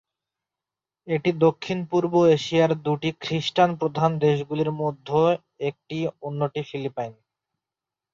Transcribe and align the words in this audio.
এটি 1.07 1.29
দক্ষিণ-পূর্ব 1.41 2.13
এশিয়ার 2.29 2.71
দুটি 2.85 3.09
খ্রিস্টান 3.21 3.69
প্রধান 3.79 4.11
দেশগুলির 4.19 4.71
মধ্যে 4.81 5.21
একটি, 5.69 5.97
অন্যটি 6.21 6.61
ফিলিপাইন। 6.69 7.13